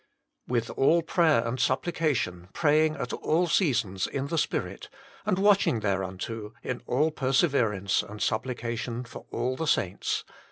[0.47, 4.89] With all prayer and supplication praying at all seasons in the Spirit,
[5.27, 10.23] and watching thereunto in all perseverance and sup plication for all the saints."